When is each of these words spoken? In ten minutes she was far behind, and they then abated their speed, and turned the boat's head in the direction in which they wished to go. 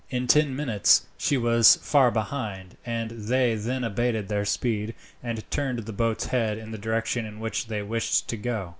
In 0.09 0.25
ten 0.25 0.55
minutes 0.55 1.05
she 1.15 1.37
was 1.37 1.75
far 1.75 2.09
behind, 2.09 2.75
and 2.83 3.11
they 3.11 3.53
then 3.53 3.83
abated 3.83 4.29
their 4.29 4.45
speed, 4.45 4.95
and 5.21 5.47
turned 5.51 5.77
the 5.85 5.93
boat's 5.93 6.25
head 6.25 6.57
in 6.57 6.71
the 6.71 6.79
direction 6.79 7.23
in 7.23 7.39
which 7.39 7.67
they 7.67 7.83
wished 7.83 8.27
to 8.29 8.35
go. 8.37 8.69